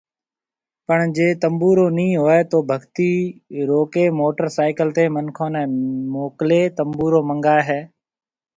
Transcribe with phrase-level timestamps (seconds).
[0.87, 3.11] پڻ جي تنبورو ني ھوئي تو ڀگتي
[3.69, 5.63] روڪي موٽر سائيڪل تي منکون ني
[6.15, 7.79] موڪلي تنبورو منگائي ھيَََ